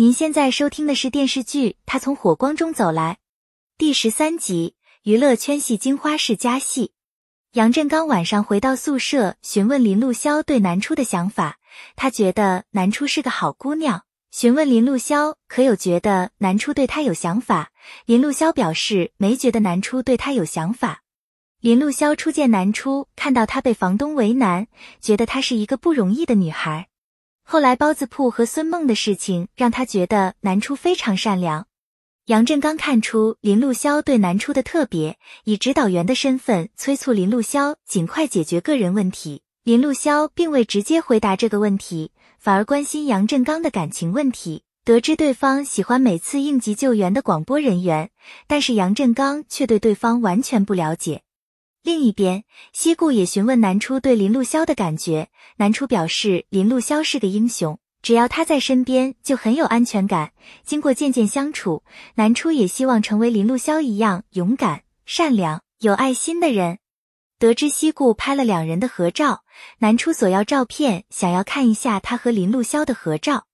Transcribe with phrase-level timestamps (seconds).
[0.00, 3.14] 您现在收听的是电视剧《他从火光中走来》
[3.76, 6.92] 第十三集，娱乐圈系金花式加戏。
[7.54, 11.58] 杨振刚晚上回到宿舍，询问林露潇对南初的想法。
[11.96, 14.04] 他觉得南初是个好姑娘。
[14.30, 17.72] 询问林露潇可有觉得南初对他有想法？
[18.06, 21.02] 林露潇表示没觉得南初对他有想法。
[21.60, 24.68] 林露潇初见南初，看到她被房东为难，
[25.00, 26.87] 觉得她是一个不容易的女孩。
[27.50, 31.66] 后来包子铺和孙梦的事情，让他觉得南初非常善良。
[32.26, 39.40] 杨振刚看出林露潇对南初的特别，以指导员的身份催促林露潇尽快解决个人问题。
[39.64, 44.64] 林露潇并未直接回答这个问题，反而关心杨振刚的感情问题。
[44.84, 48.10] 得知对方喜欢每次应急救援的广播人员，
[48.46, 51.22] 但是杨振刚却对对方完全不了解。
[51.82, 55.28] 另一边，西顾也询问南初对林露潇的感觉。
[55.56, 60.32] 南初表示，林露潇是个英雄，只要他在身边就很有安全感。
[60.64, 61.84] 经过渐渐相处，
[62.16, 66.78] 南初也希望成为林露潇一样勇敢、善良、有爱心的人。
[67.38, 69.44] 得知西顾拍了两人的合照，
[69.78, 73.44] 南初索要照片，想要看一下他和林露潇的合照。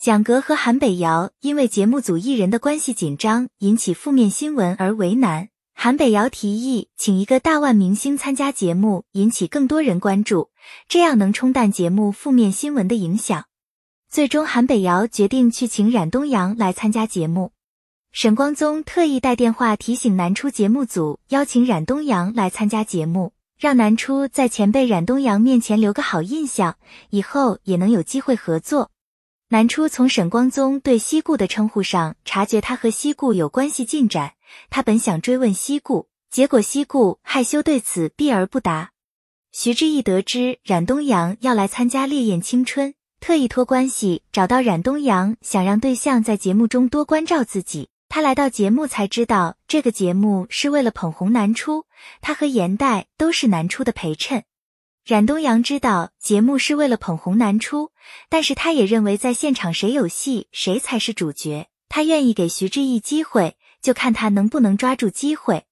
[0.00, 5.49] 蒋格和韩北瑶因为节目组艺人的关系紧张，引起负面新闻而为难。
[5.82, 10.50] 韩北瑶提议请一个大腕明星参加节目，引起更多人关注，
[10.86, 13.46] 这样能冲淡节目负面新闻的影响。
[14.10, 17.52] 最终，韩北瑶决定去请冉东阳来参加节目。
[18.12, 26.76] 沈光宗特意带电话提醒南初节目组邀请冉东阳来参加节目，让南初在前辈冉东阳面前留个好印象，
[27.08, 28.90] 以后也能有机会合作。
[29.52, 34.34] 南初从沈光宗对西顾的称呼上察觉他和西顾有关系进展。
[34.70, 38.92] 他本想追问西顾，结果西顾害羞对此避而不答。
[39.50, 47.88] 徐志毅得知冉东阳要来参加《烈焰青春》，特意托关系找到冉东阳，想让对象在节目中多关照自己。
[48.08, 51.86] 他来到节目才知道，这个节目是为了捧红南初，
[52.20, 54.44] 他和严代都是南初的陪衬。
[55.10, 57.90] 冉东阳知道节目是为了捧红南初，
[58.28, 63.56] 但是他也认为在现场谁有戏谁才是主角，他愿意给徐志毅机会。
[63.82, 65.64] 就看他能不能抓住机会。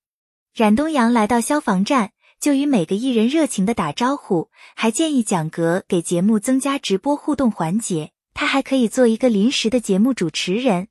[0.53, 2.11] 冉东阳来到消防站，
[2.41, 10.89] 就与每个艺人热情的打招呼，还建议蒋格给节目增加直播互动环节，他还可以做一个临时的节目主持人。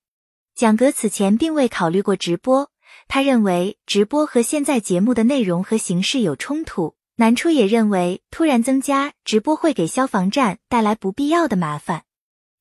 [0.56, 2.72] 蒋格此前并未考虑过直播，
[3.10, 6.96] 他认为直播和现在节目的内容和形式有冲突。
[7.20, 12.04] 南初也认为突然增加直播会给消防站带来不必要的麻烦。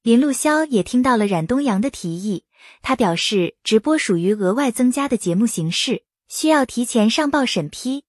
[0.02, 2.44] 林路潇也听到了冉东阳的提议。
[2.80, 8.04] 他表示，直播属于额外增加的节目形式，需要提前上报审批。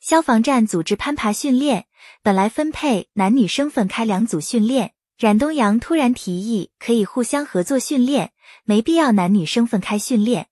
[0.00, 1.86] 消防站组织攀爬训练，
[2.22, 8.32] 本来分配男女生分开两组训练，冉东阳突然提议可以互相合作训练，
[8.64, 10.48] 没必要男女生分开训练。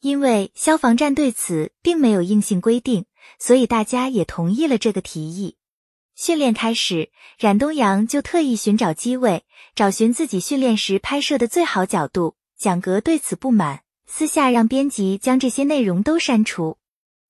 [0.00, 3.06] 因为消防站对此并没有硬性规定，
[3.38, 5.56] 所以大家也同意了这个提议。
[6.14, 9.44] 训练开始，冉东阳就特意寻找机位，
[9.74, 12.36] 找寻自己训练时拍摄的最好角度。
[12.58, 16.78] 蒋格对此不满，私下让编辑将这些内容都删除。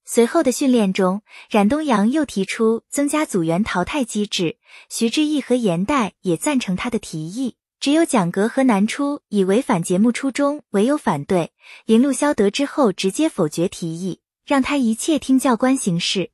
[0.05, 4.59] 随后的训练中，冉东阳又提出增加组员淘汰机制，
[4.89, 7.57] 徐志毅和严代也赞成他的提议。
[7.81, 11.53] 只有蒋格和南初以违反节目初衷为由反对。
[11.85, 16.31] 林路潇得知后直接否决提议，让他一切听教官行事。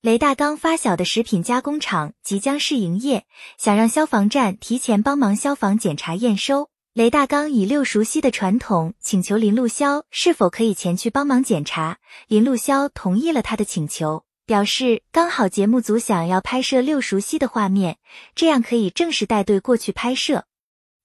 [0.00, 3.26] 雷大刚发小的食品加工厂即将试营业，
[3.58, 6.70] 想让消防站提前帮忙消防检查验收。
[6.94, 11.98] 雷大刚以六熟悉的传统请求林露潇是否可以前去帮忙检查，
[12.28, 17.98] 林露潇同意了他的请求，表示刚好节目组想要拍摄六熟悉的画面，
[18.36, 20.44] 这样可以正式带队过去拍摄。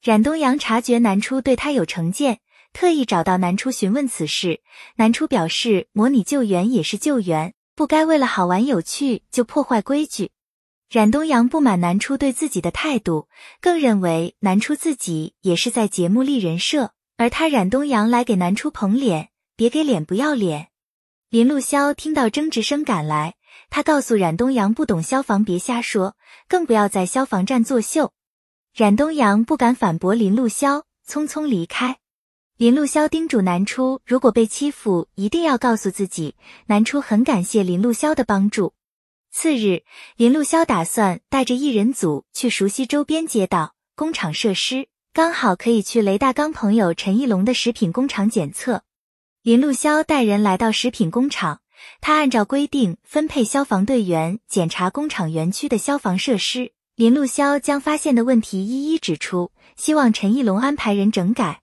[0.04, 2.40] 冉东阳察觉南初对他有成见，
[2.74, 4.62] 特意找到南初询问此事，
[4.96, 10.32] 南初表示模拟救援也是救援，不该为了好玩有趣就破坏规矩。
[10.90, 13.28] 冉东阳不满南初对自己的态度，
[13.62, 20.68] 更认为南初自己也是在节目立人设，而他冉东阳来给南初捧脸，别给脸不要脸。
[21.30, 23.36] 林路潇听到争执声赶来，
[23.72, 26.16] 他告诉冉东阳不懂消防别瞎说，
[26.48, 28.14] 更不要在消防站作秀。
[28.76, 31.98] 冉东阳不敢反驳林路潇，匆匆离开。
[32.64, 36.36] 林露潇叮嘱南初，如果被欺负，一定要告诉自己。
[36.68, 38.74] 南初很感谢林露潇的帮助。
[39.30, 39.84] 次日，
[40.16, 48.84] 林露潇打算带着艺人组去熟悉周边街道、工厂设施，刚好可以去雷大刚朋友陈义龙的食品工厂检测。
[49.42, 51.60] 林露潇带人来到食品工厂，
[52.00, 56.72] 他按照规定分配消防队员检查工厂园区的消防设施。
[56.96, 61.63] 林露潇将发现的问题一一指出，希望陈义龙安排人整改。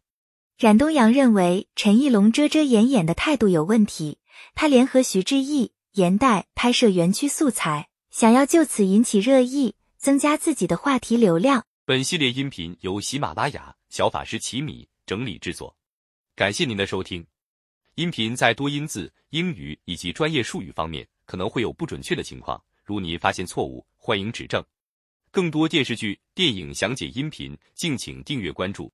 [0.61, 4.19] 冉东阳认为陈义龙遮遮掩掩的态度有问题，
[4.55, 11.65] 他联合徐志毅、严代拍摄园区素材，想要就此引起热议，增加自己的话题流量。
[11.87, 15.75] 本系列音频由喜马拉雅小法师奇米整理制作，
[16.37, 17.27] 感谢您的收听。
[17.95, 24.63] 音频在多音字、英语以及专业术语方面可能会有不准确的情况，如你发现错误，欢迎指正。
[25.31, 28.93] 更多电视剧、电影详解音频，敬请订阅关注。